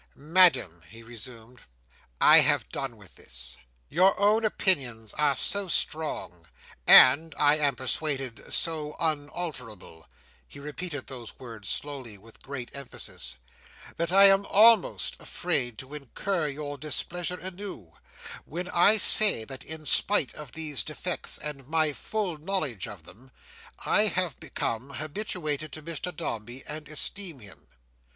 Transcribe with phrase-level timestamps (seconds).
[0.15, 1.59] "Madam," he resumed,
[2.19, 3.59] "I have done with this.
[3.87, 6.47] Your own opinions are so strong,
[6.87, 10.07] and, I am persuaded, so unalterable,"
[10.47, 13.35] he repeated those words slowly and with great emphasis,
[13.97, 17.93] "that I am almost afraid to incur your displeasure anew,
[18.45, 23.29] when I say that in spite of these defects and my full knowledge of them,
[23.85, 27.67] I have become habituated to Mr Dombey, and esteem him.